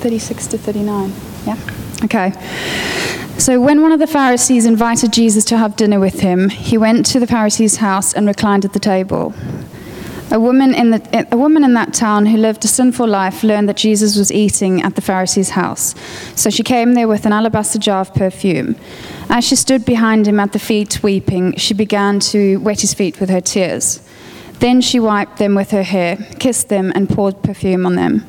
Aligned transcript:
36 0.00 0.46
to 0.48 0.58
39. 0.58 1.12
Yeah? 1.46 1.56
Okay. 2.04 2.32
So 3.38 3.60
when 3.60 3.80
one 3.80 3.92
of 3.92 4.00
the 4.00 4.06
Pharisees 4.06 4.66
invited 4.66 5.12
Jesus 5.12 5.44
to 5.46 5.56
have 5.56 5.76
dinner 5.76 5.98
with 5.98 6.20
him, 6.20 6.50
he 6.50 6.76
went 6.76 7.06
to 7.06 7.20
the 7.20 7.26
Pharisee's 7.26 7.76
house 7.76 8.12
and 8.12 8.26
reclined 8.26 8.64
at 8.64 8.72
the 8.72 8.78
table. 8.78 9.32
A 10.32 10.38
woman, 10.38 10.74
in 10.74 10.90
the, 10.90 11.28
a 11.32 11.36
woman 11.36 11.64
in 11.64 11.74
that 11.74 11.92
town 11.92 12.26
who 12.26 12.36
lived 12.36 12.64
a 12.64 12.68
sinful 12.68 13.08
life 13.08 13.42
learned 13.42 13.68
that 13.68 13.76
Jesus 13.76 14.16
was 14.16 14.30
eating 14.30 14.80
at 14.82 14.94
the 14.94 15.00
Pharisee's 15.00 15.50
house. 15.50 15.94
So 16.36 16.50
she 16.50 16.62
came 16.62 16.94
there 16.94 17.08
with 17.08 17.26
an 17.26 17.32
alabaster 17.32 17.80
jar 17.80 18.02
of 18.02 18.14
perfume. 18.14 18.76
As 19.28 19.44
she 19.44 19.56
stood 19.56 19.84
behind 19.84 20.28
him 20.28 20.38
at 20.38 20.52
the 20.52 20.58
feet 20.58 21.02
weeping, 21.02 21.56
she 21.56 21.74
began 21.74 22.20
to 22.20 22.58
wet 22.58 22.82
his 22.82 22.94
feet 22.94 23.18
with 23.18 23.30
her 23.30 23.40
tears. 23.40 24.06
Then 24.60 24.80
she 24.82 25.00
wiped 25.00 25.38
them 25.38 25.54
with 25.54 25.70
her 25.70 25.82
hair, 25.82 26.16
kissed 26.38 26.68
them, 26.68 26.92
and 26.94 27.08
poured 27.08 27.42
perfume 27.42 27.86
on 27.86 27.96
them. 27.96 28.26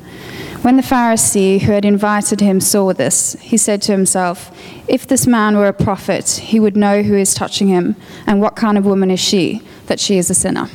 When 0.62 0.76
the 0.76 0.82
Pharisee 0.82 1.60
who 1.60 1.72
had 1.72 1.84
invited 1.84 2.40
him 2.40 2.60
saw 2.60 2.92
this, 2.92 3.34
he 3.40 3.56
said 3.56 3.82
to 3.82 3.90
himself, 3.90 4.56
If 4.86 5.08
this 5.08 5.26
man 5.26 5.56
were 5.56 5.66
a 5.66 5.72
prophet, 5.72 6.28
he 6.30 6.60
would 6.60 6.76
know 6.76 7.02
who 7.02 7.16
is 7.16 7.34
touching 7.34 7.66
him, 7.66 7.96
and 8.28 8.40
what 8.40 8.54
kind 8.54 8.78
of 8.78 8.86
woman 8.86 9.10
is 9.10 9.18
she, 9.18 9.62
that 9.86 9.98
she 9.98 10.18
is 10.18 10.30
a 10.30 10.34
sinner. 10.34 10.68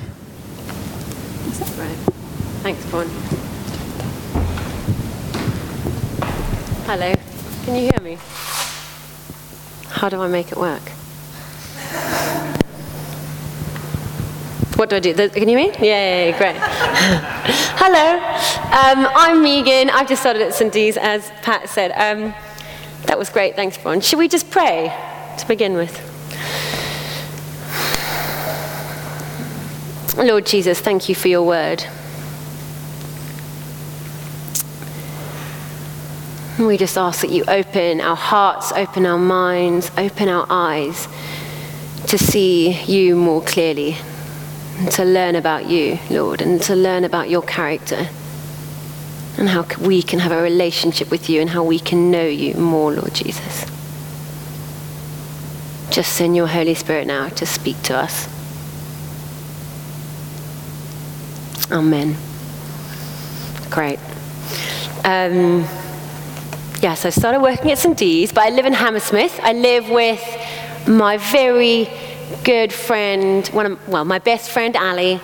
Is 1.48 1.60
that 1.60 1.78
right? 1.78 1.98
Thanks, 2.64 2.86
Paul. 2.92 3.06
Hello. 6.86 7.14
Can 7.64 7.76
you 7.76 7.90
hear 7.90 8.02
me? 8.02 8.18
How 9.88 10.10
do 10.10 10.22
I 10.22 10.28
make 10.28 10.52
it 10.52 10.58
work? 10.58 10.82
What 14.78 14.92
do 14.92 14.98
I 14.98 15.00
do? 15.00 15.16
Can 15.16 15.50
you 15.50 15.58
hear 15.58 15.72
me? 15.72 15.76
Yeah, 15.80 15.82
yeah, 15.82 16.26
yeah 16.26 16.38
great. 16.38 16.56
Hello. 17.80 18.18
Um, 18.68 19.12
I'm 19.16 19.42
Megan. 19.42 19.90
I've 19.90 20.08
just 20.08 20.22
started 20.22 20.44
at 20.44 20.54
St. 20.54 20.72
D's, 20.72 20.98
as 20.98 21.32
Pat 21.42 21.68
said. 21.68 21.92
Um, 21.94 22.36
that 23.08 23.18
was 23.18 23.32
great. 23.32 23.56
Thanks, 23.56 23.76
Bron. 23.76 24.02
Should 24.02 24.20
we 24.20 24.28
just 24.28 24.52
pray 24.52 24.96
to 25.40 25.48
begin 25.48 25.74
with? 25.74 26.00
Lord 30.16 30.46
Jesus, 30.46 30.80
thank 30.80 31.10
you 31.10 31.16
for 31.16 31.28
your 31.28 31.42
word. 31.42 31.84
We 36.60 36.78
just 36.78 37.00
ask 37.00 37.22
that 37.22 37.32
you 37.32 37.44
open 37.48 38.00
our 38.00 38.16
hearts, 38.16 38.72
open 38.74 39.08
our 39.08 39.18
minds, 39.18 39.90
open 39.98 40.30
our 40.30 40.46
eyes 40.52 41.08
to 42.08 42.18
see 42.20 42.80
you 42.84 43.16
more 43.16 43.42
clearly, 43.42 43.98
to 44.92 45.04
learn 45.04 45.36
about 45.36 45.68
you, 45.68 46.00
Lord, 46.10 46.42
and 46.42 46.62
to 46.64 46.76
learn 46.76 47.04
about 47.04 47.30
your 47.30 47.42
character, 47.42 48.08
and 49.38 49.50
how 49.50 49.66
we 49.82 50.02
can 50.02 50.20
have 50.20 50.32
a 50.32 50.42
relationship 50.42 51.12
with 51.12 51.30
you 51.30 51.42
and 51.42 51.50
how 51.50 51.64
we 51.64 51.80
can 51.80 52.12
know 52.12 52.26
you 52.26 52.54
more, 52.56 52.94
Lord 52.94 53.14
Jesus. 53.14 53.66
Just 55.90 56.14
send 56.14 56.36
your 56.36 56.48
Holy 56.48 56.74
Spirit 56.74 57.08
now 57.08 57.30
to 57.30 57.46
speak 57.46 57.82
to 57.84 57.96
us. 57.96 58.28
Amen. 61.72 62.16
Great. 63.70 64.00
Um, 65.04 65.68
yes, 66.82 67.06
I 67.06 67.10
started 67.10 67.42
working 67.42 67.72
at 67.72 67.78
St. 67.78 67.98
D's, 67.98 68.32
but 68.32 68.44
I 68.44 68.50
live 68.50 68.66
in 68.66 68.74
Hammersmith. 68.74 69.40
I 69.42 69.54
live 69.54 69.90
with 69.90 70.22
my 70.88 71.18
very 71.18 71.90
good 72.44 72.74
friend, 72.74 73.48
one 73.48 73.66
of, 73.66 73.88
well, 73.88 74.06
my 74.06 74.20
best 74.20 74.50
friend, 74.52 74.76
Ali, 74.76 75.20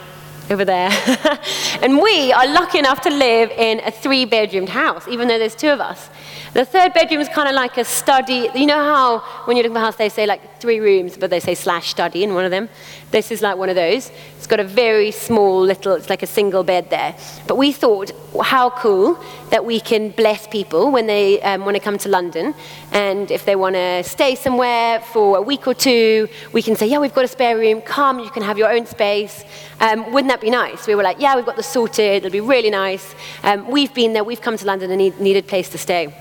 over 0.49 0.65
there. 0.65 0.89
and 1.81 2.01
we 2.01 2.31
are 2.31 2.47
lucky 2.47 2.79
enough 2.79 3.01
to 3.01 3.09
live 3.09 3.49
in 3.51 3.79
a 3.81 3.91
three 3.91 4.25
bedroomed 4.25 4.69
house, 4.69 5.07
even 5.07 5.27
though 5.27 5.39
there's 5.39 5.55
two 5.55 5.69
of 5.69 5.79
us. 5.79 6.09
The 6.53 6.65
third 6.65 6.93
bedroom 6.93 7.19
is 7.19 7.29
kind 7.29 7.49
of 7.49 7.55
like 7.55 7.79
a 7.79 7.83
study. 7.83 8.47
You 8.53 8.67
know 8.67 8.77
how 8.77 9.19
when 9.45 9.57
you 9.57 9.63
look 9.63 9.71
at 9.71 9.77
a 9.77 9.79
house, 9.79 9.95
they 9.95 10.09
say 10.09 10.27
like 10.27 10.61
three 10.61 10.79
rooms, 10.79 11.17
but 11.17 11.31
they 11.31 11.39
say 11.39 11.55
slash 11.55 11.89
study 11.89 12.23
in 12.23 12.35
one 12.35 12.45
of 12.45 12.51
them? 12.51 12.69
This 13.09 13.31
is 13.31 13.41
like 13.41 13.57
one 13.57 13.69
of 13.69 13.75
those. 13.75 14.11
It's 14.37 14.45
got 14.45 14.59
a 14.59 14.63
very 14.63 15.09
small 15.09 15.59
little, 15.59 15.93
it's 15.93 16.11
like 16.11 16.21
a 16.21 16.27
single 16.27 16.63
bed 16.63 16.91
there. 16.91 17.15
But 17.47 17.55
we 17.55 17.71
thought, 17.71 18.11
how 18.39 18.69
cool 18.69 19.19
that 19.49 19.65
we 19.65 19.79
can 19.79 20.09
bless 20.11 20.45
people 20.45 20.91
when 20.91 21.07
they 21.07 21.41
um, 21.41 21.65
want 21.65 21.75
to 21.75 21.81
come 21.81 21.97
to 21.97 22.09
London. 22.09 22.53
And 22.91 23.31
if 23.31 23.45
they 23.45 23.55
want 23.55 23.73
to 23.73 24.03
stay 24.03 24.35
somewhere 24.35 24.99
for 24.99 25.37
a 25.37 25.41
week 25.41 25.67
or 25.67 25.73
two, 25.73 26.27
we 26.51 26.61
can 26.61 26.75
say, 26.75 26.85
yeah, 26.85 26.99
we've 26.99 27.15
got 27.15 27.25
a 27.25 27.27
spare 27.27 27.57
room. 27.57 27.81
Come, 27.81 28.19
you 28.19 28.29
can 28.29 28.43
have 28.43 28.59
your 28.59 28.71
own 28.71 28.85
space. 28.85 29.43
Um, 29.79 30.11
wouldn't 30.13 30.29
that 30.29 30.41
be 30.41 30.51
nice? 30.51 30.85
We 30.85 30.93
were 30.93 31.03
like, 31.03 31.19
yeah, 31.19 31.35
we've 31.35 31.47
got 31.47 31.55
this 31.55 31.65
sorted. 31.65 32.17
It'll 32.17 32.29
be 32.29 32.41
really 32.41 32.69
nice. 32.69 33.15
Um, 33.41 33.71
we've 33.71 33.93
been 33.95 34.13
there. 34.13 34.23
We've 34.23 34.41
come 34.41 34.55
to 34.55 34.65
London 34.65 34.91
and 34.91 34.99
need, 34.99 35.19
needed 35.19 35.45
a 35.45 35.47
place 35.47 35.69
to 35.69 35.79
stay. 35.79 36.13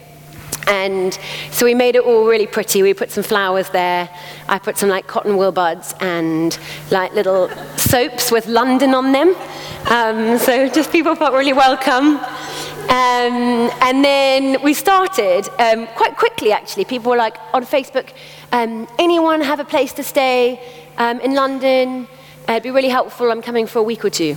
And 0.66 1.18
so 1.50 1.66
we 1.66 1.74
made 1.74 1.96
it 1.96 2.02
all 2.02 2.26
really 2.26 2.46
pretty. 2.46 2.82
We 2.82 2.94
put 2.94 3.10
some 3.10 3.22
flowers 3.22 3.68
there. 3.70 4.08
I 4.48 4.58
put 4.58 4.78
some 4.78 4.88
like 4.88 5.06
cotton 5.06 5.36
wool 5.36 5.52
buds 5.52 5.94
and 6.00 6.58
like 6.90 7.12
little 7.14 7.50
soaps 7.76 8.30
with 8.30 8.46
London 8.46 8.94
on 8.94 9.12
them. 9.12 9.34
Um, 9.90 10.38
so 10.38 10.68
just 10.68 10.90
people 10.92 11.14
felt 11.14 11.34
really 11.34 11.52
welcome. 11.52 12.18
Um, 12.88 13.70
and 13.80 14.04
then 14.04 14.62
we 14.62 14.74
started 14.74 15.48
um, 15.58 15.86
quite 15.94 16.16
quickly, 16.16 16.52
actually. 16.52 16.84
People 16.84 17.10
were 17.10 17.16
like 17.16 17.36
on 17.52 17.64
Facebook, 17.64 18.10
um, 18.52 18.88
anyone 18.98 19.40
have 19.40 19.60
a 19.60 19.64
place 19.64 19.92
to 19.94 20.02
stay 20.02 20.60
um, 20.98 21.20
in 21.20 21.34
London? 21.34 22.06
Uh, 22.48 22.52
it'd 22.52 22.64
be 22.64 22.70
really 22.70 22.88
helpful. 22.88 23.30
I'm 23.30 23.40
coming 23.40 23.66
for 23.66 23.78
a 23.78 23.82
week 23.82 24.04
or 24.04 24.10
two. 24.10 24.36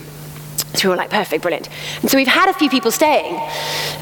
So 0.76 0.88
we 0.88 0.92
were 0.92 0.98
like, 0.98 1.10
perfect, 1.10 1.42
brilliant. 1.42 1.70
And 2.02 2.10
so 2.10 2.18
we've 2.18 2.28
had 2.28 2.50
a 2.50 2.54
few 2.54 2.70
people 2.70 2.92
staying. 2.92 3.36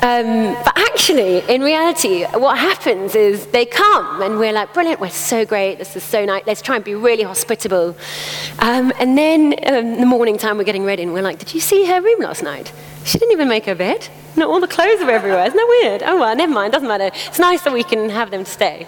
Um, 0.01 0.55
but 0.63 0.73
actually, 0.77 1.39
in 1.53 1.61
reality, 1.61 2.23
what 2.25 2.57
happens 2.57 3.15
is 3.15 3.47
they 3.47 3.65
come 3.65 4.21
and 4.21 4.39
we're 4.39 4.53
like, 4.53 4.73
brilliant, 4.73 4.99
we're 4.99 5.09
so 5.09 5.45
great, 5.45 5.77
this 5.77 5.95
is 5.95 6.03
so 6.03 6.25
nice, 6.25 6.43
let's 6.45 6.61
try 6.61 6.75
and 6.75 6.83
be 6.83 6.95
really 6.95 7.23
hospitable. 7.23 7.95
Um, 8.59 8.91
and 8.99 9.17
then 9.17 9.53
um, 9.67 9.99
the 9.99 10.05
morning 10.05 10.37
time, 10.37 10.57
we're 10.57 10.63
getting 10.63 10.85
ready 10.85 11.03
and 11.03 11.13
we're 11.13 11.21
like, 11.21 11.39
did 11.39 11.53
you 11.53 11.59
see 11.59 11.85
her 11.85 12.01
room 12.01 12.19
last 12.21 12.43
night? 12.43 12.71
She 13.05 13.17
didn't 13.17 13.33
even 13.33 13.47
make 13.47 13.65
her 13.65 13.75
bed. 13.75 14.07
No, 14.35 14.51
all 14.51 14.59
the 14.59 14.67
clothes 14.67 15.01
are 15.01 15.11
everywhere. 15.11 15.45
Isn't 15.45 15.57
that 15.57 15.79
weird? 15.81 16.03
Oh, 16.03 16.19
well, 16.19 16.35
never 16.35 16.51
mind, 16.51 16.73
doesn't 16.73 16.87
matter. 16.87 17.11
It's 17.13 17.39
nice 17.39 17.61
that 17.63 17.73
we 17.73 17.83
can 17.83 18.09
have 18.09 18.31
them 18.31 18.45
stay. 18.45 18.87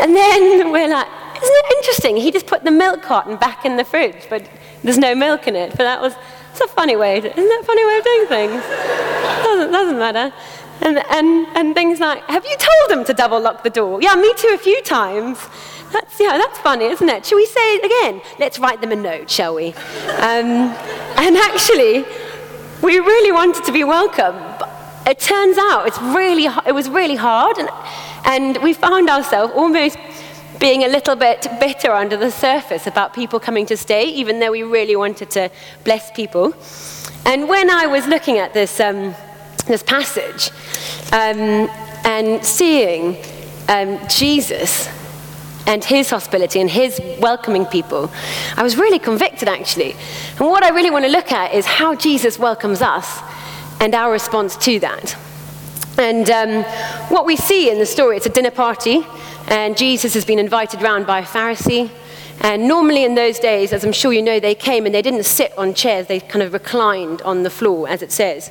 and 0.00 0.14
then 0.14 0.70
we're 0.70 0.88
like, 0.88 1.06
isn't 1.42 1.54
it 1.56 1.76
interesting? 1.78 2.16
He 2.16 2.30
just 2.30 2.46
put 2.46 2.64
the 2.64 2.70
milk 2.70 3.02
carton 3.02 3.36
back 3.36 3.64
in 3.64 3.76
the 3.76 3.84
fridge, 3.84 4.26
but 4.28 4.46
there's 4.82 4.98
no 4.98 5.14
milk 5.14 5.46
in 5.46 5.56
it. 5.56 5.70
But 5.70 5.84
that 5.84 6.00
was 6.00 6.14
it's 6.60 6.70
a 6.70 6.74
funny 6.74 6.96
way, 6.96 7.18
isn't 7.18 7.34
that 7.34 7.60
a 7.62 7.64
funny 7.64 7.86
way 7.86 7.96
of 7.96 8.04
doing 8.04 8.26
things? 8.26 8.62
Doesn't, 9.42 9.72
doesn't 9.72 9.98
matter. 9.98 10.34
And, 10.82 10.98
and, 11.10 11.46
and 11.56 11.74
things 11.74 12.00
like, 12.00 12.22
have 12.24 12.44
you 12.44 12.56
told 12.56 12.90
them 12.90 13.04
to 13.06 13.14
double 13.14 13.40
lock 13.40 13.62
the 13.62 13.70
door? 13.70 14.02
Yeah, 14.02 14.14
me 14.14 14.32
too, 14.36 14.48
a 14.48 14.58
few 14.58 14.82
times. 14.82 15.38
That's, 15.92 16.20
yeah, 16.20 16.36
that's 16.36 16.58
funny, 16.58 16.84
isn't 16.84 17.08
it? 17.08 17.24
Shall 17.24 17.36
we 17.36 17.46
say 17.46 17.76
it 17.76 17.84
again? 17.84 18.22
Let's 18.38 18.58
write 18.58 18.80
them 18.80 18.92
a 18.92 18.96
note, 18.96 19.30
shall 19.30 19.54
we? 19.54 19.68
Um, 19.68 20.74
and 21.16 21.36
actually, 21.36 22.04
we 22.82 22.98
really 22.98 23.32
wanted 23.32 23.64
to 23.64 23.72
be 23.72 23.84
welcome. 23.84 24.34
But 24.58 24.70
it 25.06 25.18
turns 25.18 25.56
out 25.56 25.86
it's 25.86 26.00
really, 26.00 26.46
it 26.66 26.74
was 26.74 26.90
really 26.90 27.16
hard, 27.16 27.56
and, 27.58 27.70
and 28.26 28.62
we 28.62 28.74
found 28.74 29.08
ourselves 29.08 29.52
almost 29.56 29.98
being 30.60 30.84
a 30.84 30.88
little 30.88 31.16
bit 31.16 31.48
bitter 31.58 31.90
under 31.90 32.18
the 32.18 32.30
surface 32.30 32.86
about 32.86 33.14
people 33.14 33.40
coming 33.40 33.64
to 33.66 33.76
stay, 33.76 34.04
even 34.04 34.38
though 34.38 34.52
we 34.52 34.62
really 34.62 34.94
wanted 34.94 35.30
to 35.30 35.50
bless 35.84 36.12
people. 36.12 36.54
And 37.24 37.48
when 37.48 37.70
I 37.70 37.86
was 37.86 38.06
looking 38.06 38.38
at 38.38 38.52
this, 38.52 38.78
um, 38.78 39.14
this 39.66 39.82
passage 39.82 40.50
um, 41.12 41.68
and 42.04 42.44
seeing 42.44 43.16
um, 43.68 43.98
Jesus 44.06 44.88
and 45.66 45.82
his 45.82 46.10
hospitality 46.10 46.60
and 46.60 46.68
his 46.68 47.00
welcoming 47.20 47.64
people, 47.64 48.10
I 48.56 48.62
was 48.62 48.76
really 48.76 48.98
convicted 48.98 49.48
actually. 49.48 49.92
And 50.38 50.40
what 50.40 50.62
I 50.62 50.68
really 50.70 50.90
want 50.90 51.06
to 51.06 51.10
look 51.10 51.32
at 51.32 51.54
is 51.54 51.64
how 51.64 51.94
Jesus 51.94 52.38
welcomes 52.38 52.82
us 52.82 53.20
and 53.80 53.94
our 53.94 54.12
response 54.12 54.56
to 54.58 54.78
that. 54.80 55.16
And 55.96 56.30
um, 56.30 56.62
what 57.10 57.24
we 57.24 57.36
see 57.36 57.70
in 57.70 57.78
the 57.78 57.86
story, 57.86 58.18
it's 58.18 58.26
a 58.26 58.30
dinner 58.30 58.50
party, 58.50 59.06
and 59.50 59.76
Jesus 59.76 60.14
has 60.14 60.24
been 60.24 60.38
invited 60.38 60.80
round 60.80 61.06
by 61.06 61.18
a 61.18 61.24
Pharisee. 61.24 61.90
And 62.42 62.68
normally 62.68 63.04
in 63.04 63.16
those 63.16 63.38
days, 63.38 63.72
as 63.72 63.84
I'm 63.84 63.92
sure 63.92 64.12
you 64.12 64.22
know, 64.22 64.40
they 64.40 64.54
came 64.54 64.86
and 64.86 64.94
they 64.94 65.02
didn't 65.02 65.24
sit 65.24 65.52
on 65.58 65.74
chairs, 65.74 66.06
they 66.06 66.20
kind 66.20 66.42
of 66.42 66.52
reclined 66.52 67.20
on 67.22 67.42
the 67.42 67.50
floor, 67.50 67.88
as 67.88 68.00
it 68.00 68.12
says. 68.12 68.50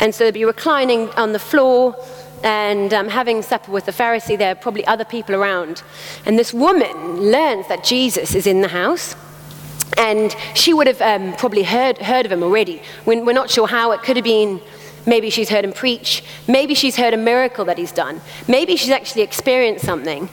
And 0.00 0.14
so 0.14 0.24
they'd 0.24 0.32
be 0.32 0.44
reclining 0.44 1.10
on 1.10 1.32
the 1.32 1.38
floor 1.40 1.96
and 2.44 2.94
um, 2.94 3.08
having 3.08 3.42
supper 3.42 3.72
with 3.72 3.84
the 3.84 3.92
Pharisee. 3.92 4.38
There 4.38 4.52
are 4.52 4.54
probably 4.54 4.86
other 4.86 5.04
people 5.04 5.34
around. 5.34 5.82
And 6.24 6.38
this 6.38 6.54
woman 6.54 7.20
learns 7.20 7.66
that 7.66 7.82
Jesus 7.82 8.36
is 8.36 8.46
in 8.46 8.60
the 8.60 8.68
house. 8.68 9.16
And 9.96 10.34
she 10.54 10.72
would 10.72 10.86
have 10.86 11.02
um, 11.02 11.34
probably 11.36 11.64
heard, 11.64 11.98
heard 11.98 12.24
of 12.24 12.30
him 12.30 12.44
already. 12.44 12.80
We're, 13.04 13.24
we're 13.24 13.32
not 13.32 13.50
sure 13.50 13.66
how. 13.66 13.90
It 13.90 14.02
could 14.02 14.16
have 14.16 14.24
been 14.24 14.60
Maybe 15.08 15.30
she's 15.30 15.48
heard 15.48 15.64
him 15.64 15.72
preach. 15.72 16.22
Maybe 16.46 16.74
she's 16.74 16.96
heard 16.96 17.14
a 17.14 17.16
miracle 17.16 17.64
that 17.64 17.78
he's 17.78 17.92
done. 17.92 18.20
Maybe 18.46 18.76
she's 18.76 18.90
actually 18.90 19.22
experienced 19.22 19.86
something. 19.86 20.28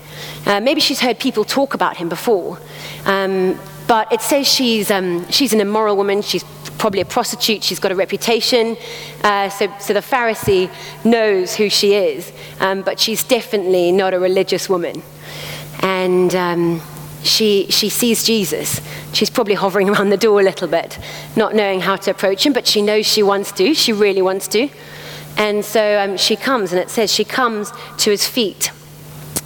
Uh, 0.45 0.59
maybe 0.59 0.81
she's 0.81 0.99
heard 0.99 1.17
people 1.17 1.45
talk 1.45 1.73
about 1.73 1.95
him 1.95 2.09
before. 2.09 2.59
Um, 3.05 3.57
but 3.87 4.11
it 4.11 4.19
says 4.19 4.45
she's, 4.47 4.91
um, 4.91 5.25
she's 5.31 5.53
an 5.53 5.61
immoral 5.61 5.95
woman. 5.95 6.21
She's 6.21 6.43
probably 6.77 6.99
a 6.99 7.05
prostitute. 7.05 7.63
She's 7.63 7.79
got 7.79 7.93
a 7.93 7.95
reputation. 7.95 8.75
Uh, 9.23 9.47
so, 9.47 9.73
so 9.79 9.93
the 9.93 10.01
Pharisee 10.01 10.69
knows 11.05 11.55
who 11.55 11.69
she 11.69 11.93
is, 11.93 12.33
um, 12.59 12.81
but 12.81 12.99
she's 12.99 13.23
definitely 13.23 13.93
not 13.93 14.13
a 14.13 14.19
religious 14.19 14.67
woman. 14.67 15.01
And 15.79 16.35
um, 16.35 16.81
she, 17.25 17.67
she 17.69 17.89
sees 17.89 18.23
Jesus. 18.23 18.81
She's 19.13 19.29
probably 19.29 19.55
hovering 19.55 19.89
around 19.91 20.09
the 20.09 20.17
door 20.17 20.39
a 20.39 20.43
little 20.43 20.67
bit, 20.67 20.99
not 21.35 21.55
knowing 21.55 21.81
how 21.81 21.95
to 21.97 22.11
approach 22.11 22.45
him, 22.45 22.53
but 22.53 22.67
she 22.67 22.81
knows 22.81 23.05
she 23.05 23.23
wants 23.23 23.51
to. 23.53 23.73
She 23.73 23.93
really 23.93 24.21
wants 24.21 24.47
to. 24.49 24.69
And 25.37 25.65
so 25.65 25.99
um, 25.99 26.17
she 26.17 26.35
comes, 26.35 26.71
and 26.71 26.79
it 26.79 26.89
says 26.89 27.11
she 27.11 27.25
comes 27.25 27.71
to 27.97 28.11
his 28.11 28.25
feet. 28.25 28.71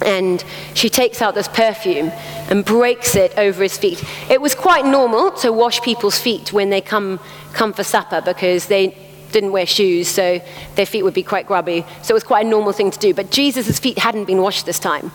And 0.02 0.42
she 0.74 0.88
takes 0.88 1.20
out 1.20 1.34
this 1.34 1.48
perfume 1.48 2.10
and 2.48 2.64
breaks 2.64 3.16
it 3.16 3.36
over 3.36 3.62
his 3.62 3.76
feet. 3.76 4.02
It 4.30 4.40
was 4.40 4.54
quite 4.54 4.86
normal 4.86 5.30
to 5.38 5.52
wash 5.52 5.82
people's 5.82 6.18
feet 6.18 6.52
when 6.52 6.70
they 6.70 6.80
come, 6.80 7.20
come 7.52 7.72
for 7.72 7.84
supper 7.84 8.22
because 8.22 8.66
they 8.66 8.96
didn't 9.32 9.52
wear 9.52 9.66
shoes, 9.66 10.08
so 10.08 10.40
their 10.74 10.86
feet 10.86 11.02
would 11.02 11.14
be 11.14 11.22
quite 11.22 11.46
grubby. 11.46 11.84
So 12.02 12.12
it 12.12 12.14
was 12.14 12.24
quite 12.24 12.46
a 12.46 12.48
normal 12.48 12.72
thing 12.72 12.90
to 12.90 12.98
do. 12.98 13.14
But 13.14 13.30
Jesus' 13.30 13.78
feet 13.78 13.98
hadn't 13.98 14.24
been 14.24 14.42
washed 14.42 14.66
this 14.66 14.78
time. 14.78 15.10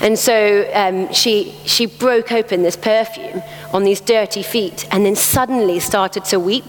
And 0.00 0.18
so 0.18 0.68
um, 0.74 1.12
she, 1.12 1.54
she 1.64 1.86
broke 1.86 2.32
open 2.32 2.62
this 2.62 2.74
perfume 2.74 3.40
on 3.72 3.84
these 3.84 4.00
dirty 4.00 4.42
feet 4.42 4.84
and 4.90 5.06
then 5.06 5.14
suddenly 5.14 5.78
started 5.78 6.24
to 6.26 6.40
weep. 6.40 6.64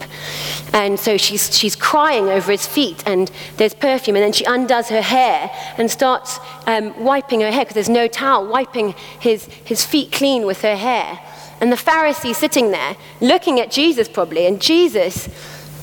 And 0.71 0.99
so 0.99 1.17
she's, 1.17 1.55
she's 1.57 1.75
crying 1.75 2.29
over 2.29 2.51
his 2.51 2.67
feet, 2.67 3.03
and 3.07 3.31
there's 3.57 3.73
perfume. 3.73 4.15
And 4.15 4.23
then 4.23 4.33
she 4.33 4.45
undoes 4.45 4.89
her 4.89 5.01
hair 5.01 5.49
and 5.77 5.89
starts 5.89 6.39
um, 6.67 7.03
wiping 7.03 7.41
her 7.41 7.51
hair 7.51 7.65
because 7.65 7.73
there's 7.73 7.89
no 7.89 8.07
towel, 8.07 8.47
wiping 8.47 8.93
his, 9.19 9.45
his 9.65 9.83
feet 9.85 10.11
clean 10.11 10.45
with 10.45 10.61
her 10.61 10.75
hair. 10.75 11.19
And 11.59 11.71
the 11.71 11.77
Pharisee 11.77 12.35
sitting 12.35 12.71
there 12.71 12.97
looking 13.21 13.59
at 13.59 13.71
Jesus, 13.71 14.07
probably, 14.07 14.45
and 14.45 14.61
Jesus 14.61 15.27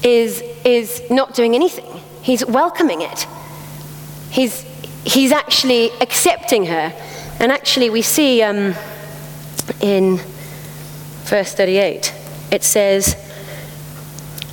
is, 0.03 0.43
is 0.65 1.03
not 1.11 1.35
doing 1.35 1.55
anything. 1.55 1.87
He's 2.23 2.45
welcoming 2.45 3.01
it. 3.03 3.27
He's, 4.31 4.63
he's 5.05 5.33
actually 5.33 5.91
accepting 6.01 6.67
her 6.67 6.93
and 7.41 7.51
actually, 7.51 7.89
we 7.89 8.03
see 8.03 8.43
um, 8.43 8.75
in 9.81 10.19
verse 11.25 11.55
38, 11.55 12.15
it 12.53 12.63
says, 12.63 13.17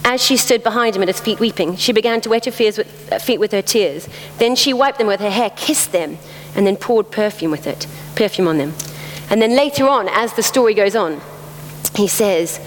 As 0.05 0.23
she 0.23 0.37
stood 0.37 0.63
behind 0.63 0.95
him 0.95 1.01
at 1.01 1.09
his 1.09 1.19
feet 1.19 1.41
weeping, 1.41 1.75
she 1.75 1.91
began 1.91 2.21
to 2.21 2.29
wet 2.29 2.45
her 2.45 2.51
with, 2.51 3.11
uh, 3.11 3.19
feet 3.19 3.41
with 3.41 3.51
her 3.51 3.61
tears. 3.61 4.07
Then 4.37 4.55
she 4.55 4.71
wiped 4.71 4.99
them 4.99 5.07
with 5.07 5.19
her 5.19 5.29
hair, 5.29 5.49
kissed 5.49 5.91
them, 5.91 6.17
and 6.55 6.65
then 6.65 6.77
poured 6.77 7.11
perfume 7.11 7.51
with 7.51 7.67
it, 7.67 7.87
perfume 8.15 8.47
on 8.47 8.57
them. 8.57 8.73
And 9.29 9.41
then 9.41 9.53
later 9.53 9.85
on, 9.85 10.07
as 10.07 10.31
the 10.35 10.43
story 10.43 10.73
goes 10.73 10.95
on, 10.95 11.19
he 11.93 12.07
says, 12.07 12.57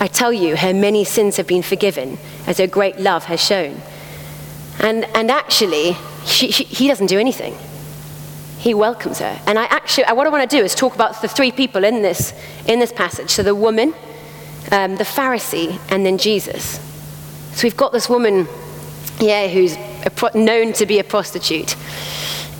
I 0.00 0.06
tell 0.06 0.32
you, 0.32 0.56
her 0.56 0.72
many 0.72 1.04
sins 1.04 1.36
have 1.36 1.46
been 1.46 1.62
forgiven, 1.62 2.18
as 2.46 2.58
her 2.58 2.66
great 2.66 2.98
love 2.98 3.24
has 3.24 3.44
shown. 3.44 3.80
And, 4.80 5.04
and 5.16 5.30
actually, 5.30 5.96
she, 6.24 6.52
she, 6.52 6.64
he 6.64 6.86
doesn't 6.86 7.08
do 7.08 7.18
anything 7.18 7.56
he 8.58 8.74
welcomes 8.74 9.20
her. 9.20 9.40
And 9.46 9.58
I 9.58 9.64
actually, 9.66 10.04
what 10.14 10.26
I 10.26 10.30
want 10.30 10.48
to 10.48 10.56
do 10.56 10.62
is 10.62 10.74
talk 10.74 10.94
about 10.94 11.22
the 11.22 11.28
three 11.28 11.52
people 11.52 11.84
in 11.84 12.02
this, 12.02 12.34
in 12.66 12.80
this 12.80 12.92
passage. 12.92 13.30
So 13.30 13.42
the 13.42 13.54
woman, 13.54 13.94
um, 14.72 14.96
the 14.96 15.04
Pharisee, 15.04 15.80
and 15.90 16.04
then 16.04 16.18
Jesus. 16.18 16.80
So 17.52 17.62
we've 17.62 17.76
got 17.76 17.92
this 17.92 18.08
woman, 18.08 18.48
yeah, 19.20 19.46
who's 19.46 19.76
pro- 20.16 20.30
known 20.34 20.72
to 20.74 20.86
be 20.86 20.98
a 20.98 21.04
prostitute. 21.04 21.76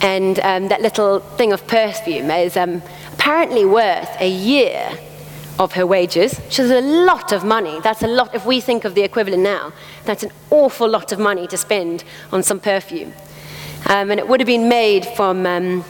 And 0.01 0.39
um, 0.39 0.69
that 0.69 0.81
little 0.81 1.19
thing 1.19 1.51
of 1.51 1.67
perfume 1.67 2.31
is 2.31 2.55
um, 2.55 2.81
apparently 3.13 3.65
worth 3.65 4.09
a 4.21 4.29
year 4.29 4.97
of 5.59 5.73
her 5.73 5.85
wages, 5.85 6.39
which 6.39 6.57
is 6.57 6.71
a 6.71 6.81
lot 6.81 7.33
of 7.33 7.43
money. 7.43 7.79
That's 7.81 8.01
a 8.01 8.07
lot, 8.07 8.33
if 8.33 8.45
we 8.45 8.61
think 8.61 8.85
of 8.85 8.95
the 8.95 9.03
equivalent 9.03 9.43
now, 9.43 9.73
that's 10.05 10.23
an 10.23 10.31
awful 10.49 10.89
lot 10.89 11.11
of 11.11 11.19
money 11.19 11.47
to 11.47 11.57
spend 11.57 12.05
on 12.31 12.41
some 12.41 12.61
perfume. 12.61 13.13
Um, 13.87 14.09
and 14.09 14.19
it 14.19 14.27
would 14.27 14.39
have 14.39 14.47
been 14.47 14.69
made 14.69 15.05
from 15.05 15.45
um, 15.45 15.83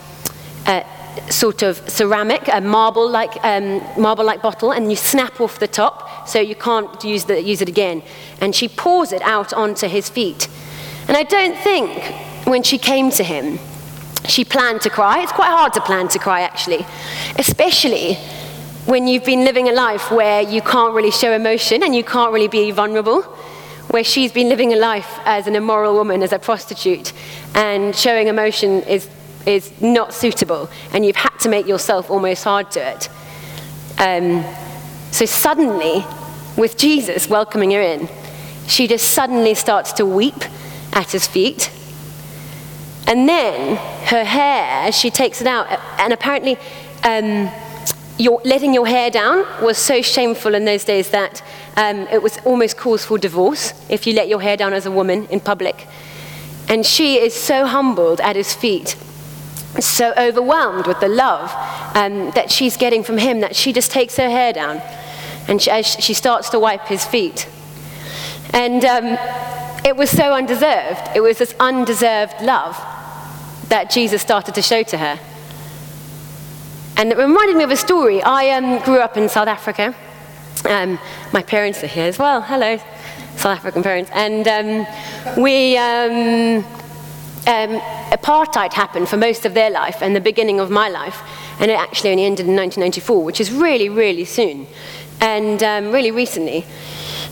a 0.66 0.84
sort 1.30 1.62
of 1.62 1.78
ceramic, 1.90 2.50
a 2.52 2.62
marble-like 2.62 3.44
um, 3.46 3.82
marble-like 3.96 4.42
bottle, 4.42 4.72
and 4.72 4.90
you 4.90 4.96
snap 4.96 5.40
off 5.40 5.60
the 5.60 5.68
top 5.68 6.28
so 6.28 6.40
you 6.40 6.56
can't 6.56 7.04
use, 7.04 7.26
the, 7.26 7.42
use 7.42 7.62
it 7.62 7.70
again. 7.70 8.02
And 8.42 8.56
she 8.56 8.68
pours 8.68 9.12
it 9.12 9.22
out 9.22 9.54
onto 9.54 9.88
his 9.88 10.10
feet. 10.10 10.48
And 11.08 11.16
I 11.16 11.24
don't 11.24 11.58
think 11.58 11.92
when 12.48 12.64
she 12.64 12.80
came 12.80 13.12
to 13.12 13.24
him, 13.24 13.60
she 14.26 14.44
planned 14.44 14.82
to 14.82 14.90
cry. 14.90 15.22
It's 15.22 15.32
quite 15.32 15.50
hard 15.50 15.74
to 15.74 15.82
plan 15.82 16.08
to 16.10 16.20
cry, 16.20 16.42
actually, 16.42 16.86
especially 17.38 18.18
when 18.90 19.08
you've 19.08 19.24
been 19.24 19.44
living 19.44 19.70
a 19.70 19.72
life 19.72 20.10
where 20.10 20.42
you 20.42 20.64
can't 20.64 20.96
really 20.96 21.12
show 21.12 21.32
emotion 21.32 21.84
and 21.84 21.96
you 21.96 22.04
can't 22.04 22.34
really 22.34 22.48
be 22.48 22.72
vulnerable 22.72 23.22
where 23.90 24.04
she's 24.04 24.32
been 24.32 24.50
living 24.50 24.74
a 24.74 24.76
life 24.76 25.20
as 25.26 25.46
an 25.46 25.56
immoral 25.56 25.94
woman, 25.94 26.24
as 26.24 26.32
a 26.32 26.40
prostitute, 26.40 27.14
and 27.54 27.96
showing 27.96 28.28
emotion 28.28 28.82
is, 28.84 29.08
is 29.46 29.72
not 29.80 30.12
suitable, 30.12 30.70
and 30.92 31.06
you've 31.06 31.16
had 31.16 31.36
to 31.38 31.50
make 31.50 31.68
yourself 31.68 32.10
almost 32.10 32.44
hard 32.44 32.72
to 32.72 32.80
it. 32.80 33.10
Um, 34.00 34.44
so 35.12 35.26
suddenly, 35.26 36.04
with 36.58 36.76
Jesus 36.76 37.30
welcoming 37.30 37.72
her 37.72 37.82
in, 37.82 38.10
she 38.68 38.88
just 38.88 39.12
suddenly 39.12 39.54
starts 39.54 39.94
to 39.94 40.06
weep 40.06 40.44
at 40.94 41.12
his 41.12 41.28
feet. 41.28 41.72
And 43.06 43.30
then 43.30 43.78
her 44.08 44.24
hair, 44.24 44.88
as 44.88 44.96
she 44.96 45.12
takes 45.12 45.42
it 45.42 45.48
out, 45.48 45.68
and 46.00 46.12
apparently 46.12 46.58
um, 47.04 47.52
your, 48.20 48.42
letting 48.44 48.74
your 48.74 48.86
hair 48.86 49.10
down 49.10 49.46
was 49.64 49.78
so 49.78 50.02
shameful 50.02 50.54
in 50.54 50.66
those 50.66 50.84
days 50.84 51.10
that 51.12 51.42
um, 51.78 52.00
it 52.12 52.22
was 52.22 52.38
almost 52.40 52.78
cause 52.78 53.06
for 53.06 53.18
divorce 53.18 53.74
if 53.90 54.06
you 54.06 54.14
let 54.14 54.28
your 54.28 54.42
hair 54.42 54.58
down 54.58 54.74
as 54.74 54.86
a 54.86 54.92
woman 54.92 55.26
in 55.28 55.40
public. 55.40 55.88
And 56.68 56.86
she 56.86 57.16
is 57.16 57.34
so 57.34 57.66
humbled 57.66 58.20
at 58.20 58.36
his 58.36 58.54
feet, 58.54 58.98
so 59.80 60.14
overwhelmed 60.18 60.86
with 60.86 61.00
the 61.00 61.08
love 61.08 61.50
um, 61.96 62.32
that 62.32 62.52
she's 62.52 62.76
getting 62.76 63.04
from 63.04 63.18
him 63.18 63.40
that 63.40 63.56
she 63.56 63.72
just 63.72 63.90
takes 63.90 64.18
her 64.18 64.30
hair 64.30 64.52
down 64.52 64.82
and 65.48 65.62
she, 65.62 65.82
she 65.82 66.14
starts 66.14 66.50
to 66.50 66.60
wipe 66.60 66.88
his 66.88 67.06
feet. 67.06 67.48
And 68.52 68.84
um, 68.84 69.18
it 69.86 69.96
was 69.96 70.10
so 70.10 70.34
undeserved. 70.34 71.16
It 71.16 71.22
was 71.22 71.38
this 71.38 71.56
undeserved 71.60 72.42
love 72.42 72.76
that 73.70 73.90
Jesus 73.90 74.22
started 74.22 74.56
to 74.56 74.62
show 74.62 74.84
to 74.84 74.98
her. 74.98 75.20
And 77.00 77.14
it 77.14 77.18
reminded 77.18 77.56
me 77.56 77.64
of 77.64 77.72
a 77.72 77.78
story. 77.78 78.22
I 78.22 78.50
um, 78.50 78.84
grew 78.84 79.00
up 79.00 79.16
in 79.16 79.30
South 79.30 79.48
Africa. 79.48 79.96
Um, 80.66 81.00
my 81.32 81.42
parents 81.42 81.82
are 81.82 81.88
here 81.88 82.04
as 82.04 82.20
well. 82.20 82.42
Hello, 82.42 82.76
South 83.38 83.58
African 83.58 83.84
parents. 83.84 84.12
And 84.14 84.46
um, 84.50 85.42
we, 85.42 85.78
um, 85.78 86.58
um, 87.48 87.80
apartheid 88.12 88.74
happened 88.74 89.08
for 89.08 89.16
most 89.16 89.46
of 89.46 89.54
their 89.54 89.70
life 89.70 90.02
and 90.02 90.14
the 90.14 90.20
beginning 90.20 90.60
of 90.60 90.70
my 90.70 90.90
life. 90.90 91.22
And 91.62 91.72
it 91.72 91.80
actually 91.80 92.10
only 92.10 92.26
ended 92.26 92.48
in 92.48 92.56
1994, 92.58 93.24
which 93.24 93.40
is 93.40 93.50
really, 93.50 93.88
really 93.88 94.26
soon. 94.26 94.68
And 95.22 95.64
um, 95.64 95.94
really 95.94 96.12
recently. 96.12 96.66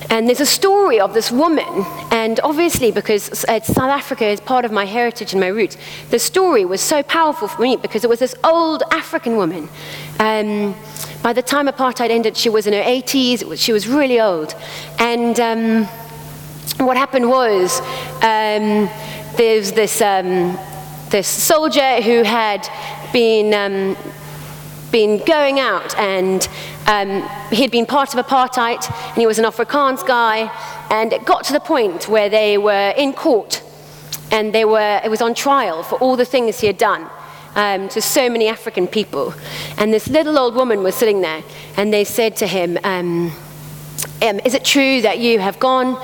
And 0.09 0.27
there's 0.27 0.39
a 0.39 0.45
story 0.45 0.99
of 0.99 1.13
this 1.13 1.31
woman, 1.31 1.85
and 2.11 2.39
obviously, 2.41 2.91
because 2.91 3.23
South 3.23 3.77
Africa 3.77 4.25
is 4.25 4.39
part 4.39 4.63
of 4.63 4.71
my 4.71 4.85
heritage 4.85 5.33
and 5.33 5.41
my 5.41 5.47
roots, 5.47 5.75
the 6.11 6.19
story 6.19 6.63
was 6.63 6.79
so 6.79 7.03
powerful 7.03 7.47
for 7.47 7.61
me 7.61 7.75
because 7.75 8.03
it 8.03 8.09
was 8.09 8.19
this 8.19 8.35
old 8.43 8.83
African 8.91 9.35
woman. 9.35 9.67
Um, 10.19 10.75
by 11.21 11.33
the 11.33 11.41
time 11.41 11.67
apartheid 11.67 12.09
ended, 12.09 12.37
she 12.37 12.49
was 12.49 12.67
in 12.67 12.73
her 12.73 12.81
80s, 12.81 13.59
she 13.59 13.73
was 13.73 13.87
really 13.87 14.21
old. 14.21 14.55
And 14.97 15.39
um, 15.39 15.85
what 16.77 16.95
happened 16.95 17.29
was 17.29 17.81
um, 18.21 18.89
there's 19.35 19.73
this, 19.73 20.01
um, 20.01 20.57
this 21.09 21.27
soldier 21.27 22.01
who 22.01 22.23
had 22.23 22.67
been 23.11 23.53
um, 23.53 23.97
been 24.91 25.23
going 25.25 25.59
out 25.59 25.95
and 25.97 26.47
um, 26.87 27.29
he'd 27.51 27.71
been 27.71 27.85
part 27.85 28.13
of 28.15 28.25
apartheid 28.25 28.89
and 29.09 29.17
he 29.17 29.27
was 29.27 29.37
an 29.39 29.45
Afrikaans 29.45 30.07
guy. 30.07 30.49
And 30.89 31.11
it 31.11 31.25
got 31.25 31.43
to 31.45 31.53
the 31.53 31.59
point 31.59 32.07
where 32.07 32.29
they 32.29 32.57
were 32.57 32.93
in 32.97 33.13
court 33.13 33.61
and 34.31 34.53
they 34.53 34.65
were, 34.65 35.01
it 35.03 35.09
was 35.09 35.21
on 35.21 35.33
trial 35.33 35.83
for 35.83 35.97
all 35.99 36.15
the 36.15 36.25
things 36.25 36.61
he 36.61 36.67
had 36.67 36.77
done 36.77 37.09
um, 37.55 37.89
to 37.89 38.01
so 38.01 38.29
many 38.29 38.47
African 38.47 38.87
people. 38.87 39.33
And 39.77 39.93
this 39.93 40.07
little 40.07 40.39
old 40.39 40.55
woman 40.55 40.81
was 40.81 40.95
sitting 40.95 41.21
there 41.21 41.43
and 41.75 41.93
they 41.93 42.05
said 42.05 42.37
to 42.37 42.47
him, 42.47 42.77
um, 42.85 43.33
um, 44.21 44.39
Is 44.45 44.53
it 44.53 44.63
true 44.63 45.01
that 45.01 45.19
you 45.19 45.39
have 45.39 45.59
gone 45.59 46.01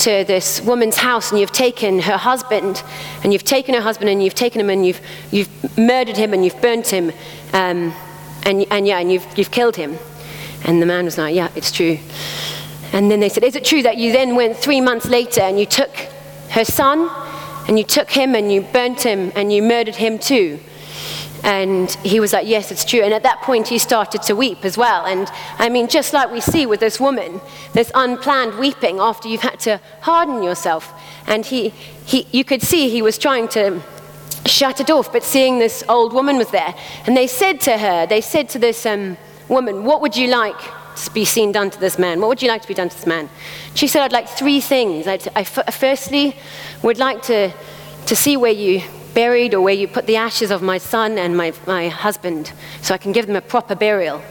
to 0.00 0.24
this 0.24 0.60
woman's 0.60 0.98
house 0.98 1.30
and 1.30 1.40
you've 1.40 1.52
taken 1.52 2.00
her 2.00 2.18
husband 2.18 2.82
and 3.24 3.32
you've 3.32 3.44
taken 3.44 3.74
her 3.74 3.80
husband 3.80 4.10
and 4.10 4.22
you've 4.22 4.34
taken 4.34 4.60
him 4.60 4.68
and 4.68 4.86
you've, 4.86 5.00
you've 5.30 5.78
murdered 5.78 6.18
him 6.18 6.34
and 6.34 6.44
you've 6.44 6.60
burnt 6.60 6.88
him? 6.88 7.10
Um, 7.54 7.94
and, 8.42 8.66
and 8.70 8.86
yeah, 8.86 8.98
and 8.98 9.10
you've, 9.10 9.26
you've 9.38 9.50
killed 9.50 9.76
him. 9.76 9.98
And 10.66 10.82
the 10.82 10.86
man 10.86 11.06
was 11.06 11.16
like, 11.16 11.34
yeah, 11.34 11.50
it's 11.54 11.72
true. 11.72 11.98
And 12.92 13.10
then 13.10 13.20
they 13.20 13.28
said, 13.28 13.44
is 13.44 13.56
it 13.56 13.64
true 13.64 13.82
that 13.82 13.96
you 13.96 14.12
then 14.12 14.34
went 14.34 14.56
three 14.56 14.80
months 14.80 15.06
later 15.06 15.40
and 15.40 15.58
you 15.58 15.66
took 15.66 15.94
her 16.50 16.64
son 16.64 17.08
and 17.68 17.78
you 17.78 17.84
took 17.84 18.10
him 18.10 18.34
and 18.34 18.52
you 18.52 18.60
burnt 18.60 19.02
him 19.02 19.32
and 19.34 19.52
you 19.52 19.62
murdered 19.62 19.94
him 19.94 20.18
too? 20.18 20.58
And 21.44 21.90
he 22.02 22.18
was 22.18 22.32
like, 22.32 22.48
Yes, 22.48 22.72
it's 22.72 22.84
true. 22.84 23.02
And 23.02 23.14
at 23.14 23.22
that 23.22 23.40
point, 23.42 23.68
he 23.68 23.78
started 23.78 24.22
to 24.22 24.34
weep 24.34 24.64
as 24.64 24.76
well. 24.76 25.06
And 25.06 25.30
I 25.58 25.68
mean, 25.68 25.86
just 25.86 26.12
like 26.12 26.32
we 26.32 26.40
see 26.40 26.66
with 26.66 26.80
this 26.80 26.98
woman, 26.98 27.40
this 27.72 27.92
unplanned 27.94 28.58
weeping 28.58 28.98
after 28.98 29.28
you've 29.28 29.42
had 29.42 29.60
to 29.60 29.80
harden 30.00 30.42
yourself. 30.42 30.92
And 31.26 31.46
he, 31.46 31.68
he, 32.04 32.26
you 32.32 32.42
could 32.42 32.62
see 32.62 32.88
he 32.88 33.00
was 33.00 33.16
trying 33.16 33.46
to 33.48 33.80
shut 34.46 34.80
it 34.80 34.90
off, 34.90 35.12
but 35.12 35.22
seeing 35.22 35.60
this 35.60 35.84
old 35.88 36.12
woman 36.12 36.36
was 36.36 36.50
there. 36.50 36.74
And 37.06 37.16
they 37.16 37.28
said 37.28 37.60
to 37.62 37.78
her, 37.78 38.06
They 38.06 38.22
said 38.22 38.48
to 38.50 38.58
this 38.58 38.84
um, 38.84 39.16
woman, 39.48 39.84
What 39.84 40.00
would 40.00 40.16
you 40.16 40.28
like 40.28 40.58
to 40.96 41.10
be 41.12 41.24
seen 41.24 41.52
done 41.52 41.70
to 41.70 41.78
this 41.78 41.98
man? 41.98 42.20
What 42.20 42.28
would 42.28 42.42
you 42.42 42.48
like 42.48 42.62
to 42.62 42.68
be 42.68 42.74
done 42.74 42.88
to 42.88 42.96
this 42.96 43.06
man? 43.06 43.28
She 43.74 43.86
said, 43.86 44.02
I'd 44.02 44.12
like 44.12 44.28
three 44.28 44.60
things. 44.60 45.06
I'd, 45.06 45.26
I 45.36 45.40
f- 45.40 45.74
firstly 45.74 46.36
would 46.82 46.98
like 46.98 47.22
to, 47.22 47.52
to 48.06 48.16
see 48.16 48.36
where 48.36 48.52
you 48.52 48.82
buried 49.14 49.54
or 49.54 49.60
where 49.60 49.74
you 49.74 49.88
put 49.88 50.06
the 50.06 50.16
ashes 50.16 50.50
of 50.50 50.62
my 50.62 50.78
son 50.78 51.18
and 51.18 51.36
my, 51.36 51.52
my 51.66 51.88
husband 51.88 52.52
so 52.82 52.94
I 52.94 52.98
can 52.98 53.12
give 53.12 53.26
them 53.26 53.36
a 53.36 53.40
proper 53.40 53.74
burial. 53.74 54.22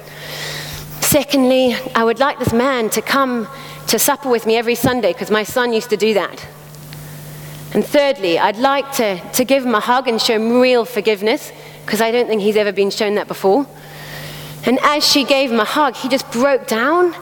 Secondly, 1.02 1.76
I 1.96 2.04
would 2.04 2.20
like 2.20 2.40
this 2.40 2.54
man 2.54 2.90
to 2.92 3.02
come 3.02 3.48
to 3.88 4.00
supper 4.00 4.30
with 4.30 4.46
me 4.46 4.58
every 4.58 4.76
Sunday 4.76 5.14
because 5.14 5.32
my 5.32 5.44
son 5.44 5.74
used 5.74 5.90
to 5.92 5.98
do 5.98 6.14
that. 6.16 6.46
And 7.74 7.86
thirdly, 7.86 8.40
I'd 8.40 8.58
like 8.58 8.92
to, 8.94 9.20
to 9.32 9.44
give 9.44 9.66
him 9.66 9.76
a 9.76 9.80
hug 9.80 10.08
and 10.08 10.22
show 10.22 10.36
him 10.36 10.62
real 10.62 10.86
forgiveness 10.86 11.52
because 11.86 12.02
I 12.02 12.12
don't 12.12 12.28
think 12.28 12.42
he's 12.42 12.56
ever 12.56 12.72
been 12.72 12.90
shown 12.90 13.16
that 13.16 13.28
before. 13.28 13.68
And 14.66 14.80
as 14.82 15.08
she 15.08 15.24
gave 15.24 15.52
him 15.52 15.60
a 15.60 15.66
hug, 15.66 15.96
he 15.96 16.10
just 16.10 16.30
broke 16.32 16.68
down 16.68 17.16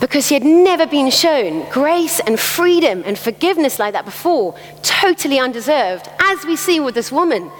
because 0.00 0.28
he 0.28 0.34
had 0.34 0.44
never 0.44 0.86
been 0.86 1.10
shown 1.10 1.68
grace 1.70 2.20
and 2.20 2.38
freedom 2.38 3.02
and 3.04 3.18
forgiveness 3.18 3.78
like 3.78 3.92
that 3.92 4.04
before, 4.04 4.54
totally 4.82 5.38
undeserved, 5.38 6.08
as 6.20 6.44
we 6.44 6.56
see 6.56 6.80
with 6.80 6.94
this 6.94 7.12
woman. 7.12 7.50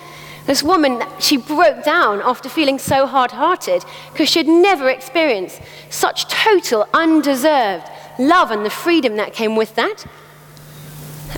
This 0.47 0.63
woman, 0.63 1.03
she 1.19 1.39
broke 1.39 1.85
down 1.85 2.21
after 2.23 2.49
feeling 2.49 2.79
so 2.79 3.07
hard 3.07 3.33
hearted 3.33 3.85
because 4.13 4.29
she 4.29 4.39
had 4.39 4.47
never 4.47 4.89
experienced 4.89 5.61
such 5.91 6.29
total 6.29 6.87
undeserved 6.95 7.89
love 8.19 8.51
and 8.51 8.65
the 8.65 8.71
freedom 8.71 9.17
that 9.17 9.33
came 9.33 9.57
with 9.57 9.75
that. 9.75 10.05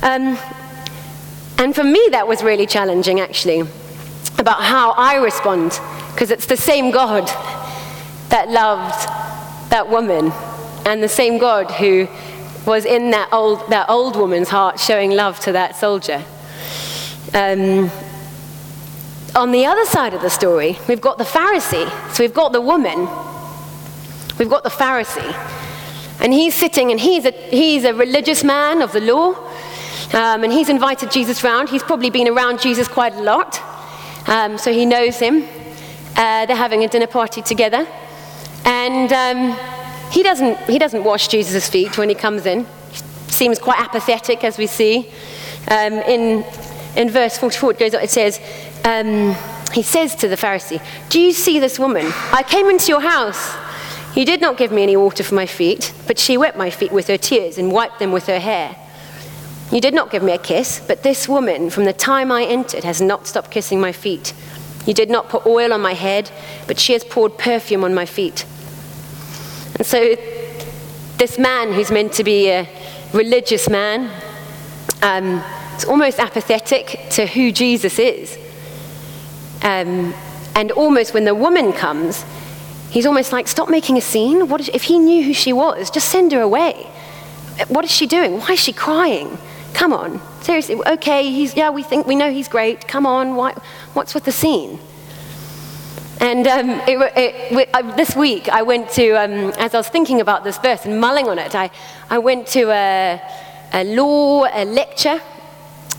Um, 0.03 0.39
and 1.59 1.75
for 1.75 1.85
me, 1.85 2.07
that 2.11 2.29
was 2.29 2.43
really 2.43 2.67
challenging, 2.67 3.19
actually, 3.19 3.61
about 4.39 4.63
how 4.63 4.93
I 4.93 5.17
respond, 5.17 5.81
because 6.13 6.31
it's 6.31 6.47
the 6.47 6.57
same 6.57 6.91
God 6.91 7.29
that 8.29 8.49
loved 8.49 9.09
that 9.71 9.89
woman 9.89 10.33
and 10.85 11.03
the 11.03 11.09
same 11.09 11.39
God 11.39 11.71
who 11.71 12.09
was 12.67 12.85
in 12.85 13.11
that 13.11 13.33
old, 13.33 13.69
that 13.71 13.89
old 13.89 14.17
woman's 14.17 14.49
heart 14.49 14.79
showing 14.79 15.11
love 15.11 15.41
to 15.41 15.53
that 15.53 15.77
soldier. 15.77 16.25
Um, 17.35 17.91
on 19.35 19.53
the 19.53 19.67
other 19.67 19.85
side 19.87 20.15
of 20.15 20.23
the 20.23 20.31
story, 20.31 20.79
we've 20.89 21.01
got 21.01 21.19
the 21.19 21.25
Pharisee. 21.25 21.89
So 22.13 22.25
we've 22.25 22.35
got 22.35 22.53
the 22.53 22.61
woman, 22.61 23.09
we've 24.39 24.49
got 24.49 24.65
the 24.65 24.71
Pharisee. 24.71 25.35
And 26.21 26.33
he's 26.33 26.55
sitting 26.55 26.91
and 26.91 26.99
he's 26.99 27.25
a, 27.25 27.31
he's 27.31 27.85
a 27.85 27.95
religious 27.95 28.43
man 28.43 28.83
of 28.83 28.93
the 28.93 29.01
law. 29.01 29.35
Um, 30.13 30.43
and 30.43 30.53
he's 30.53 30.69
invited 30.69 31.11
Jesus 31.11 31.45
round. 31.45 31.69
He's 31.69 31.83
probably 31.83 32.11
been 32.11 32.29
around 32.29 32.61
Jesus 32.61 32.89
quite 32.89 33.15
a 33.15 33.23
lot. 33.23 33.61
Um, 34.27 34.59
so 34.59 34.73
he 34.73 34.85
knows 34.85 35.19
him. 35.19 35.45
Uh, 36.17 36.47
they're 36.47 36.57
having 36.57 36.83
a 36.83 36.89
dinner 36.89 37.07
party 37.07 37.43
together. 37.43 37.87
And 38.69 39.11
um, 39.15 40.11
he 40.11 40.23
doesn't, 40.23 40.59
he 40.69 40.79
doesn't 40.79 41.03
wash 41.03 41.29
Jesus' 41.29 41.71
feet 41.71 41.97
when 41.97 42.11
he 42.11 42.15
comes 42.15 42.45
in. 42.45 42.67
Seems 43.29 43.59
quite 43.59 43.81
apathetic, 43.81 44.45
as 44.45 44.59
we 44.59 44.67
see. 44.67 45.09
Um, 45.71 45.95
in, 45.95 46.45
in 46.95 47.09
verse 47.09 47.39
44, 47.39 47.71
it 47.71 47.79
goes 47.79 47.95
on, 47.95 48.03
it 48.03 48.11
says, 48.11 48.39
um, 48.85 49.35
he 49.73 49.83
says 49.83 50.15
to 50.17 50.29
the 50.29 50.37
Pharisee, 50.37 50.83
Do 51.09 51.19
you 51.19 51.33
see 51.33 51.59
this 51.59 51.79
woman? 51.79 52.13
I 52.31 52.43
came 52.43 52.69
into 52.69 52.89
your 52.89 53.01
house. 53.01 53.57
You 54.15 54.27
did 54.27 54.43
not 54.43 54.59
give 54.59 54.71
me 54.71 54.83
any 54.83 54.99
water 54.99 55.25
for 55.25 55.35
my 55.35 55.47
feet, 55.47 55.95
but 56.07 56.19
she 56.19 56.37
wet 56.37 56.59
my 56.59 56.69
feet 56.69 56.93
with 56.93 57.09
her 57.09 57.17
tears 57.17 57.57
and 57.57 57.73
wiped 57.73 57.99
them 57.99 58.13
with 58.13 58.27
her 58.27 58.39
hair. 58.39 58.77
You 59.73 59.81
did 59.81 59.95
not 59.95 60.11
give 60.11 60.23
me 60.23 60.33
a 60.33 60.39
kiss, 60.39 60.79
but 60.87 61.03
this 61.03 61.27
woman, 61.27 61.71
from 61.71 61.85
the 61.85 61.95
time 61.95 62.31
I 62.31 62.45
entered, 62.45 62.85
has 62.85 63.01
not 63.01 63.27
stopped 63.27 63.51
kissing 63.51 63.81
my 63.81 63.93
feet. 63.93 64.35
You 64.87 64.93
did 64.93 65.09
not 65.09 65.31
put 65.31 65.47
oil 65.47 65.73
on 65.73 65.81
my 65.81 65.95
head, 65.95 66.31
but 66.67 66.79
she 66.79 66.93
has 66.93 67.05
poured 67.05 67.39
perfume 67.39 67.83
on 67.83 67.95
my 67.95 68.05
feet. 68.05 68.45
And 69.79 69.87
so, 69.87 70.17
this 71.19 71.39
man 71.39 71.73
who's 71.73 71.91
meant 71.91 72.13
to 72.15 72.25
be 72.25 72.49
a 72.51 72.69
religious 73.13 73.69
man 73.69 74.11
um, 75.03 75.43
is 75.77 75.85
almost 75.85 76.19
apathetic 76.19 77.07
to 77.11 77.27
who 77.27 77.53
Jesus 77.53 77.99
is. 77.99 78.37
Um, 79.63 80.15
and 80.55 80.73
almost 80.73 81.15
when 81.15 81.25
the 81.25 81.35
woman 81.35 81.73
comes, 81.73 82.25
he's 82.91 83.07
almost 83.07 83.33
like, 83.33 83.47
Stop 83.47 83.71
making 83.71 83.97
a 83.97 84.01
scene. 84.01 84.49
What 84.49 84.69
if 84.69 84.85
he 84.85 84.99
knew 84.99 85.23
who 85.23 85.33
she 85.33 85.53
was, 85.53 85.91
just 85.91 86.09
send 86.09 86.33
her 86.33 86.41
away. 86.41 86.75
What 87.69 87.85
is 87.85 87.91
she 87.91 88.07
doing? 88.07 88.41
Why 88.41 88.53
is 88.53 88.61
she 88.61 88.73
crying? 88.73 89.39
Come 89.75 89.93
on. 89.93 90.21
Seriously, 90.43 90.77
okay, 90.87 91.31
he's, 91.31 91.55
yeah, 91.57 91.71
we 91.71 91.83
think 91.83 92.07
we 92.07 92.17
know 92.17 92.33
he's 92.33 92.49
great. 92.49 92.89
Come 92.89 93.07
on, 93.07 93.37
why, 93.37 93.53
what's 93.93 94.15
with 94.15 94.25
the 94.25 94.33
scene? 94.33 94.79
And 96.21 96.47
um, 96.49 96.71
it, 96.89 96.99
it, 97.17 97.69
it, 97.73 97.97
this 97.97 98.17
week, 98.17 98.49
I 98.49 98.63
went 98.63 98.91
to, 98.91 99.13
um, 99.13 99.53
as 99.57 99.75
I 99.75 99.79
was 99.79 99.89
thinking 99.89 100.21
about 100.21 100.43
this 100.43 100.59
verse 100.59 100.85
and 100.85 101.01
mulling 101.01 101.29
on 101.29 101.39
it, 101.39 101.55
I, 101.55 101.71
I 102.11 102.19
went 102.19 102.49
to 102.49 102.71
a, 102.71 103.23
a 103.73 103.85
law 103.85 104.45
a 104.53 104.65
lecture 104.65 105.21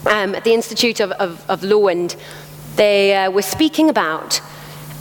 um, 0.05 0.35
at 0.35 0.43
the 0.43 0.53
Institute 0.53 0.99
of, 0.99 1.11
of, 1.11 1.49
of 1.49 1.63
Law, 1.63 1.87
and 1.87 2.13
they 2.75 3.15
uh, 3.15 3.31
were 3.31 3.41
speaking 3.41 3.89
about 3.89 4.41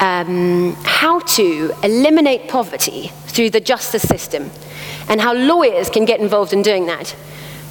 um, 0.00 0.74
how 0.84 1.18
to 1.20 1.72
eliminate 1.82 2.48
poverty 2.48 3.08
through 3.26 3.50
the 3.50 3.60
justice 3.60 4.02
system 4.02 4.50
and 5.08 5.20
how 5.20 5.34
lawyers 5.34 5.90
can 5.90 6.04
get 6.04 6.20
involved 6.20 6.52
in 6.52 6.62
doing 6.62 6.86
that. 6.86 7.14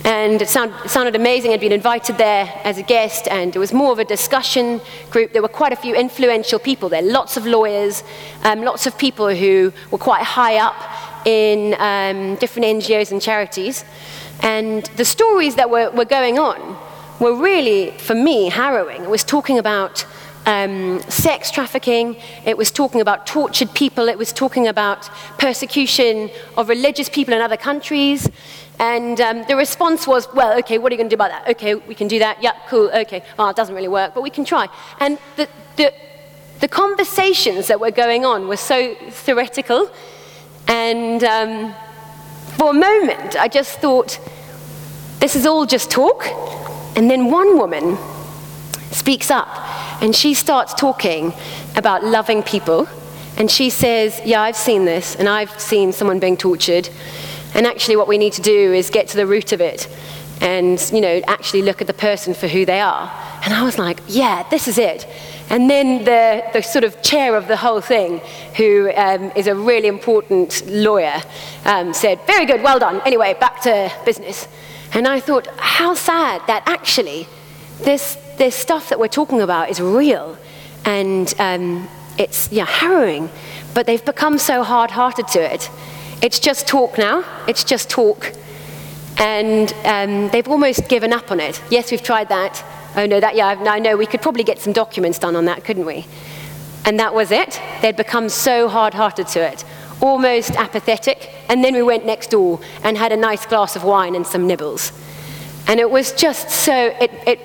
And 0.07 0.41
it, 0.41 0.47
sound, 0.47 0.73
it, 0.85 0.89
sounded 0.89 1.17
amazing. 1.17 1.51
I'd 1.51 1.59
been 1.59 1.73
invited 1.73 2.17
there 2.17 2.49
as 2.63 2.77
a 2.77 2.81
guest, 2.81 3.27
and 3.27 3.53
it 3.53 3.59
was 3.59 3.73
more 3.73 3.91
of 3.91 3.99
a 3.99 4.05
discussion 4.05 4.79
group. 5.09 5.33
There 5.33 5.41
were 5.41 5.49
quite 5.49 5.73
a 5.73 5.75
few 5.75 5.93
influential 5.93 6.59
people 6.59 6.87
there, 6.87 7.01
lots 7.01 7.35
of 7.35 7.45
lawyers, 7.45 8.05
um, 8.43 8.61
lots 8.61 8.87
of 8.87 8.97
people 8.97 9.27
who 9.35 9.73
were 9.91 9.97
quite 9.97 10.23
high 10.23 10.59
up 10.59 11.27
in 11.27 11.73
um, 11.73 12.35
different 12.37 12.65
NGOs 12.65 13.11
and 13.11 13.21
charities. 13.21 13.83
And 14.39 14.85
the 14.95 15.03
stories 15.03 15.55
that 15.55 15.69
were, 15.69 15.89
were 15.91 16.05
going 16.05 16.39
on 16.39 16.77
were 17.19 17.35
really, 17.35 17.91
for 17.97 18.15
me, 18.15 18.47
harrowing. 18.47 19.03
It 19.03 19.09
was 19.09 19.25
talking 19.25 19.59
about 19.59 20.05
um, 20.48 21.01
sex 21.01 21.51
trafficking, 21.51 22.16
it 22.46 22.58
was 22.58 22.72
talking 22.72 23.01
about 23.01 23.27
tortured 23.27 23.74
people, 23.74 24.08
it 24.08 24.18
was 24.18 24.32
talking 24.32 24.68
about 24.68 25.10
persecution 25.38 26.30
of 26.56 26.70
religious 26.70 27.10
people 27.10 27.34
in 27.34 27.42
other 27.42 27.58
countries. 27.58 28.30
And 28.80 29.20
um, 29.20 29.44
the 29.48 29.58
response 29.58 30.08
was, 30.08 30.27
well, 30.34 30.58
okay, 30.60 30.77
what 30.77 30.92
are 30.92 30.96
you 30.96 30.98
going 30.98 31.10
to 31.10 31.16
do 31.16 31.22
about 31.22 31.32
that? 31.32 31.51
Okay, 31.56 31.75
we 31.75 31.96
can 31.96 32.08
do 32.08 32.20
that. 32.20 32.42
Yeah, 32.42 32.54
cool, 32.70 32.89
okay. 32.94 33.24
Oh, 33.38 33.50
it 33.50 33.58
doesn't 33.58 33.75
really 33.75 33.89
work, 33.89 34.13
but 34.13 34.22
we 34.22 34.30
can 34.30 34.46
try. 34.46 34.70
And 35.01 35.18
the, 35.36 35.50
the, 35.75 35.94
the 36.62 36.68
conversations 36.70 37.68
that 37.68 37.82
were 37.82 37.92
going 37.92 38.24
on 38.24 38.48
were 38.48 38.58
so 38.58 38.96
theoretical. 39.10 39.92
And 40.70 41.24
um, 41.25 41.75
for 42.56 42.70
a 42.70 42.74
moment, 42.74 43.36
I 43.36 43.50
just 43.50 43.80
thought, 43.80 44.18
this 45.20 45.36
is 45.36 45.46
all 45.46 45.66
just 45.66 45.92
talk. 45.92 46.25
And 46.96 47.12
then 47.12 47.32
one 47.32 47.58
woman 47.58 47.98
speaks 48.92 49.30
up 49.30 49.50
and 50.01 50.16
she 50.16 50.34
starts 50.34 50.74
talking 50.74 51.34
about 51.75 52.04
loving 52.04 52.44
people. 52.44 52.88
And 53.38 53.51
she 53.51 53.70
says, 53.70 54.20
Yeah, 54.25 54.42
I've 54.42 54.56
seen 54.56 54.86
this, 54.86 55.16
and 55.16 55.30
I've 55.30 55.60
seen 55.60 55.92
someone 55.92 56.20
being 56.20 56.38
tortured. 56.38 56.89
And 57.54 57.66
actually, 57.66 57.96
what 57.96 58.08
we 58.08 58.18
need 58.18 58.34
to 58.34 58.42
do 58.42 58.74
is 58.74 58.89
get 58.89 59.08
to 59.10 59.18
the 59.18 59.27
root 59.27 59.51
of 59.51 59.62
it 59.62 59.88
and, 60.42 60.92
you 60.94 61.01
know, 61.01 61.22
actually 61.27 61.62
look 61.62 61.82
at 61.82 61.88
the 61.88 61.94
person 61.94 62.34
for 62.34 62.48
who 62.48 62.66
they 62.66 62.80
are. 62.80 63.12
And 63.44 63.54
I 63.54 63.63
was 63.63 63.80
like, 63.80 64.00
yeah, 64.08 64.48
this 64.50 64.68
is 64.68 64.77
it. 64.77 65.08
And 65.50 65.70
then 65.70 66.04
the, 66.04 66.44
the 66.54 66.62
sort 66.62 66.84
of 66.84 67.01
chair 67.01 67.36
of 67.36 67.48
the 67.48 67.58
whole 67.58 67.82
thing, 67.82 68.20
who 68.56 68.92
um, 68.96 69.32
is 69.36 69.48
a 69.48 69.56
really 69.56 69.88
important 69.88 70.66
lawyer, 70.68 71.22
um, 71.66 71.94
said, 71.94 72.20
very 72.27 72.46
good, 72.46 72.62
well 72.62 72.80
done. 72.80 73.01
Anyway, 73.06 73.36
back 73.39 73.62
to 73.62 73.92
business. 74.06 74.48
And 74.94 75.08
I 75.08 75.20
thought, 75.20 75.48
how 75.58 75.94
sad 75.94 76.42
that 76.48 76.63
actually 76.66 77.27
this, 77.80 78.18
this 78.38 78.56
stuff 78.56 78.89
that 78.89 79.00
we're 79.00 79.08
talking 79.08 79.41
about 79.41 79.70
is 79.70 79.79
real. 79.79 80.38
And 80.86 81.34
um, 81.39 81.88
it's 82.17 82.51
yeah, 82.51 82.65
harrowing. 82.65 83.29
But 83.74 83.86
they've 83.86 84.03
become 84.03 84.38
so 84.38 84.63
hard 84.63 84.91
hearted 84.91 85.27
to 85.29 85.53
it 85.53 85.70
it's 86.22 86.39
just 86.39 86.67
talk 86.67 86.98
now. 86.98 87.24
It's 87.48 87.63
just 87.63 87.89
talk. 87.89 88.34
And 89.17 89.74
um, 89.84 90.29
they've 90.29 90.48
almost 90.48 90.88
given 90.89 91.13
up 91.13 91.32
on 91.32 91.39
it. 91.39 91.62
Yes, 91.70 91.91
we've 91.91 92.01
tried 92.01 92.29
that. 92.29 92.63
Oh, 92.96 93.06
no, 93.06 93.20
that, 93.20 93.36
yeah, 93.36 93.48
I 93.50 93.79
know. 93.79 93.96
We 93.96 94.06
could 94.06 94.22
probably 94.22 94.44
get 94.44 94.60
some 94.60 94.74
documents 94.74 95.20
done 95.20 95.36
on 95.36 95.46
that, 95.46 95.63
couldn't 95.63 95.86
we? 95.86 96.06
And 96.86 97.00
that 97.00 97.13
was 97.13 97.32
it. 97.32 97.62
They'd 97.82 97.96
become 97.96 98.29
so 98.29 98.67
hard 98.67 98.94
hearted 98.94 99.27
to 99.29 99.41
it, 99.41 99.63
almost 100.01 100.51
apathetic. 100.51 101.29
And 101.50 101.63
then 101.63 101.74
we 101.74 101.84
went 101.84 102.06
next 102.06 102.32
door 102.32 102.60
and 102.84 102.98
had 102.98 103.12
a 103.12 103.17
nice 103.17 103.46
glass 103.46 103.75
of 103.75 103.84
wine 103.84 104.15
and 104.15 104.25
some 104.25 104.48
nibbles. 104.48 104.91
And 105.67 105.79
it 105.79 105.89
was 105.89 106.13
just 106.13 106.50
so, 106.50 106.96
it, 107.00 107.12
it, 107.27 107.39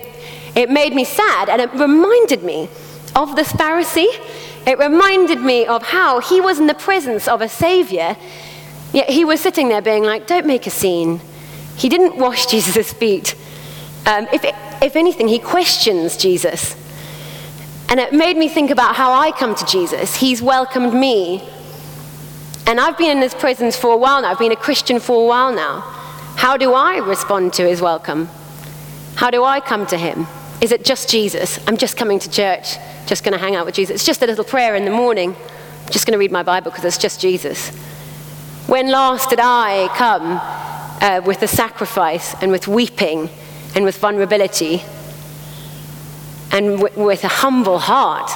it 0.55 0.71
made 0.71 0.95
me 0.95 1.05
sad. 1.05 1.49
And 1.49 1.61
it 1.61 1.73
reminded 1.73 2.43
me 2.43 2.69
of 3.15 3.37
this 3.37 3.53
Pharisee. 3.53 4.09
It 4.67 4.79
reminded 4.79 5.41
me 5.41 5.67
of 5.67 5.83
how 5.83 6.21
he 6.21 6.41
was 6.41 6.59
in 6.59 6.67
the 6.67 6.75
presence 6.75 7.27
of 7.27 7.41
a 7.41 7.49
Savior, 7.49 8.17
yet 8.93 9.11
he 9.11 9.25
was 9.25 9.41
sitting 9.41 9.69
there 9.69 9.83
being 9.83 10.05
like, 10.05 10.27
Don't 10.27 10.47
make 10.47 10.67
a 10.67 10.71
scene. 10.71 11.21
He 11.77 11.89
didn't 11.89 12.17
wash 12.17 12.47
Jesus' 12.51 12.93
feet. 12.93 13.35
Um, 14.07 14.27
if, 14.33 14.45
if 14.83 14.97
anything, 14.97 15.29
he 15.29 15.39
questions 15.39 16.17
Jesus. 16.17 16.77
And 17.89 18.01
it 18.01 18.13
made 18.13 18.37
me 18.37 18.49
think 18.49 18.71
about 18.71 18.97
how 18.97 19.13
I 19.13 19.33
come 19.33 19.55
to 19.55 19.67
Jesus. 19.67 20.17
He's 20.17 20.41
welcomed 20.41 20.95
me. 20.95 21.47
And 22.67 22.81
I've 22.81 22.97
been 22.97 23.17
in 23.17 23.23
his 23.23 23.35
presence 23.35 23.77
for 23.77 23.93
a 23.93 23.97
while 23.97 24.23
now. 24.23 24.31
I've 24.31 24.39
been 24.39 24.53
a 24.53 24.57
Christian 24.57 24.99
for 24.99 25.25
a 25.25 25.27
while 25.27 25.53
now. 25.53 25.81
How 26.37 26.57
do 26.57 26.73
I 26.73 26.99
respond 26.99 27.53
to 27.55 27.69
his 27.69 27.81
welcome? 27.81 28.29
How 29.17 29.31
do 29.31 29.45
I 29.45 29.61
come 29.61 29.87
to 29.87 29.99
him? 29.99 30.27
Is 30.63 30.71
it 30.71 30.85
just 30.85 31.11
Jesus? 31.11 31.59
I'm 31.67 31.77
just 31.77 31.97
coming 31.97 32.21
to 32.21 32.31
church, 32.31 32.77
just 33.07 33.25
going 33.25 33.33
to 33.33 33.39
hang 33.39 33.57
out 33.57 33.67
with 33.67 33.75
Jesus. 33.75 33.97
It's 33.97 34.07
just 34.07 34.23
a 34.23 34.27
little 34.29 34.45
prayer 34.45 34.77
in 34.77 34.85
the 34.85 34.93
morning. 34.93 35.35
I'm 35.35 35.93
just 35.93 36.07
going 36.07 36.13
to 36.13 36.19
read 36.19 36.31
my 36.31 36.45
Bible 36.45 36.71
because 36.71 36.85
it's 36.85 36.99
just 36.99 37.21
Jesus. 37.21 37.71
When 38.69 38.89
last 38.89 39.31
did 39.31 39.41
I 39.43 39.89
come 39.97 40.39
uh, 41.03 41.21
with 41.27 41.43
a 41.43 41.49
sacrifice 41.49 42.41
and 42.41 42.53
with 42.53 42.69
weeping 42.69 43.29
and 43.75 43.85
with 43.85 43.99
vulnerability 43.99 44.85
and 46.53 46.79
w- 46.79 47.07
with 47.07 47.25
a 47.25 47.29
humble 47.29 47.81
heart? 47.81 48.31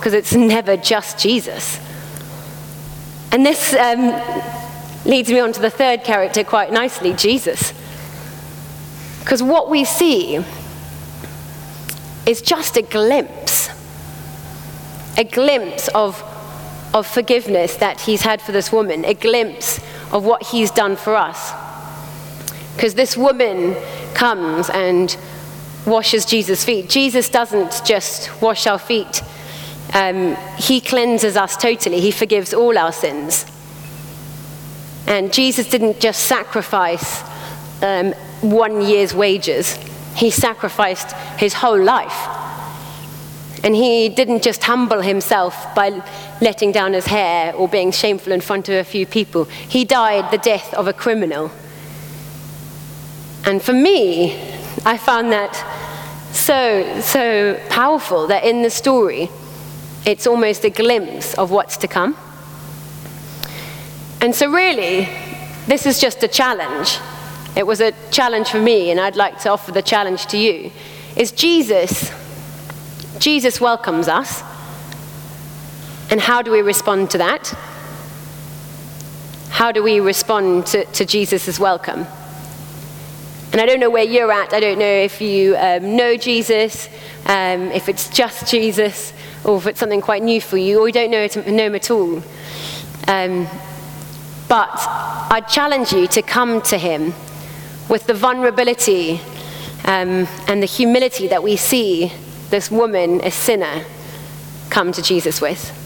Because 0.00 0.12
it's 0.12 0.34
never 0.34 0.76
just 0.76 1.20
Jesus. 1.20 1.78
And 3.30 3.46
this 3.46 3.74
um, 3.74 4.20
leads 5.04 5.30
me 5.30 5.38
on 5.38 5.52
to 5.52 5.60
the 5.60 5.70
third 5.70 6.02
character 6.02 6.42
quite 6.42 6.72
nicely 6.72 7.12
Jesus. 7.12 7.72
Because 9.20 9.40
what 9.40 9.70
we 9.70 9.84
see 9.84 10.44
is 12.30 12.40
just 12.40 12.76
a 12.76 12.82
glimpse, 12.82 13.68
a 15.18 15.24
glimpse 15.24 15.88
of, 15.88 16.22
of 16.94 17.04
forgiveness 17.04 17.76
that 17.78 18.00
he's 18.00 18.22
had 18.22 18.40
for 18.40 18.52
this 18.52 18.70
woman, 18.70 19.04
a 19.04 19.14
glimpse 19.14 19.78
of 20.12 20.24
what 20.24 20.46
he's 20.46 20.70
done 20.70 20.94
for 20.94 21.16
us. 21.16 21.52
Because 22.76 22.94
this 22.94 23.16
woman 23.16 23.74
comes 24.14 24.70
and 24.70 25.16
washes 25.84 26.24
Jesus' 26.24 26.64
feet. 26.64 26.88
Jesus 26.88 27.28
doesn't 27.28 27.82
just 27.84 28.40
wash 28.40 28.68
our 28.68 28.78
feet, 28.78 29.22
um, 29.92 30.36
he 30.56 30.80
cleanses 30.80 31.36
us 31.36 31.56
totally, 31.56 32.00
he 32.00 32.12
forgives 32.12 32.54
all 32.54 32.78
our 32.78 32.92
sins. 32.92 33.44
And 35.08 35.32
Jesus 35.32 35.68
didn't 35.68 35.98
just 35.98 36.26
sacrifice 36.26 37.24
um, 37.82 38.12
one 38.40 38.82
year's 38.82 39.12
wages, 39.12 39.76
he 40.14 40.30
sacrificed 40.30 41.12
his 41.38 41.54
whole 41.54 41.82
life. 41.82 42.28
And 43.62 43.74
he 43.74 44.08
didn't 44.08 44.42
just 44.42 44.64
humble 44.64 45.02
himself 45.02 45.74
by 45.74 46.02
letting 46.40 46.72
down 46.72 46.94
his 46.94 47.06
hair 47.06 47.54
or 47.54 47.68
being 47.68 47.92
shameful 47.92 48.32
in 48.32 48.40
front 48.40 48.68
of 48.68 48.74
a 48.74 48.84
few 48.84 49.06
people. 49.06 49.44
He 49.44 49.84
died 49.84 50.30
the 50.30 50.38
death 50.38 50.72
of 50.74 50.88
a 50.88 50.92
criminal. 50.92 51.50
And 53.44 53.62
for 53.62 53.74
me, 53.74 54.40
I 54.84 54.96
found 54.96 55.32
that 55.32 55.54
so, 56.32 57.00
so 57.00 57.60
powerful 57.68 58.28
that 58.28 58.44
in 58.44 58.62
the 58.62 58.70
story, 58.70 59.28
it's 60.06 60.26
almost 60.26 60.64
a 60.64 60.70
glimpse 60.70 61.34
of 61.34 61.50
what's 61.50 61.76
to 61.78 61.88
come. 61.88 62.16
And 64.22 64.34
so, 64.34 64.50
really, 64.50 65.08
this 65.66 65.86
is 65.86 65.98
just 66.00 66.22
a 66.22 66.28
challenge. 66.28 66.98
It 67.56 67.66
was 67.66 67.80
a 67.80 67.92
challenge 68.10 68.48
for 68.48 68.60
me, 68.60 68.90
and 68.90 69.00
I'd 69.00 69.16
like 69.16 69.40
to 69.40 69.50
offer 69.50 69.72
the 69.72 69.82
challenge 69.82 70.26
to 70.26 70.38
you. 70.38 70.70
Is 71.16 71.32
Jesus, 71.32 72.12
Jesus 73.18 73.60
welcomes 73.60 74.08
us. 74.08 74.42
And 76.10 76.20
how 76.20 76.42
do 76.42 76.50
we 76.50 76.62
respond 76.62 77.10
to 77.10 77.18
that? 77.18 77.48
How 79.50 79.72
do 79.72 79.82
we 79.82 80.00
respond 80.00 80.66
to, 80.66 80.84
to 80.84 81.04
Jesus' 81.04 81.58
welcome? 81.58 82.06
And 83.52 83.60
I 83.60 83.66
don't 83.66 83.80
know 83.80 83.90
where 83.90 84.04
you're 84.04 84.30
at. 84.30 84.52
I 84.52 84.60
don't 84.60 84.78
know 84.78 84.84
if 84.84 85.20
you 85.20 85.56
um, 85.56 85.96
know 85.96 86.16
Jesus, 86.16 86.88
um, 87.26 87.72
if 87.72 87.88
it's 87.88 88.08
just 88.08 88.48
Jesus, 88.48 89.12
or 89.44 89.56
if 89.58 89.66
it's 89.66 89.80
something 89.80 90.00
quite 90.00 90.22
new 90.22 90.40
for 90.40 90.56
you, 90.56 90.80
or 90.80 90.86
you 90.86 90.92
don't 90.92 91.10
know, 91.10 91.22
it, 91.22 91.36
know 91.48 91.66
him 91.66 91.74
at 91.74 91.90
all. 91.90 92.22
Um, 93.08 93.48
but 94.48 94.70
I 94.72 95.42
challenge 95.48 95.92
you 95.92 96.06
to 96.08 96.22
come 96.22 96.60
to 96.62 96.78
him 96.78 97.12
with 97.90 98.06
the 98.06 98.14
vulnerability 98.14 99.20
um, 99.84 100.28
and 100.46 100.62
the 100.62 100.66
humility 100.66 101.26
that 101.26 101.42
we 101.42 101.56
see 101.56 102.12
this 102.50 102.70
woman, 102.70 103.20
a 103.22 103.30
sinner, 103.30 103.84
come 104.70 104.92
to 104.92 105.02
Jesus 105.02 105.40
with. 105.40 105.76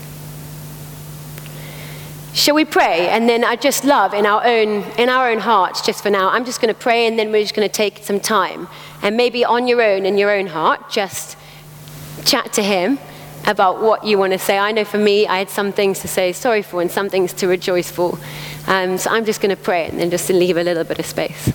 Shall 2.34 2.54
we 2.54 2.64
pray? 2.64 3.08
And 3.08 3.28
then 3.28 3.42
I 3.42 3.56
just 3.56 3.84
love 3.84 4.12
in 4.12 4.26
our 4.26 4.44
own 4.44 4.82
in 4.98 5.08
our 5.08 5.30
own 5.30 5.38
hearts, 5.38 5.80
just 5.80 6.02
for 6.02 6.10
now, 6.10 6.28
I'm 6.30 6.44
just 6.44 6.60
going 6.60 6.72
to 6.74 6.78
pray 6.78 7.06
and 7.06 7.18
then 7.18 7.32
we're 7.32 7.42
just 7.42 7.54
going 7.54 7.66
to 7.66 7.72
take 7.72 7.98
some 7.98 8.20
time. 8.20 8.68
And 9.02 9.16
maybe 9.16 9.44
on 9.44 9.66
your 9.66 9.80
own, 9.80 10.04
in 10.04 10.18
your 10.18 10.30
own 10.30 10.48
heart, 10.48 10.90
just 10.90 11.38
chat 12.24 12.52
to 12.54 12.62
him 12.62 12.98
about 13.46 13.80
what 13.80 14.04
you 14.04 14.18
want 14.18 14.32
to 14.32 14.38
say. 14.38 14.58
I 14.58 14.72
know 14.72 14.84
for 14.84 14.98
me, 14.98 15.26
I 15.26 15.38
had 15.38 15.48
some 15.48 15.72
things 15.72 16.00
to 16.00 16.08
say 16.08 16.32
sorry 16.32 16.62
for 16.62 16.82
and 16.82 16.90
some 16.90 17.08
things 17.08 17.32
to 17.34 17.46
rejoice 17.46 17.90
for. 17.90 18.18
Um, 18.66 18.98
so 18.98 19.10
I'm 19.10 19.24
just 19.24 19.40
going 19.40 19.54
to 19.54 19.62
pray 19.62 19.86
and 19.86 19.98
then 19.98 20.10
just 20.10 20.28
leave 20.28 20.56
a 20.56 20.62
little 20.62 20.84
bit 20.84 20.98
of 20.98 21.06
space. 21.06 21.52